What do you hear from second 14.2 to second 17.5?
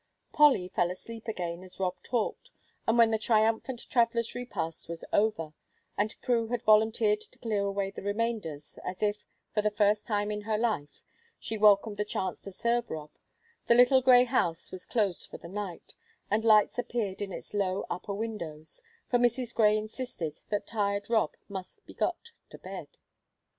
house was closed for the night, and lights appeared in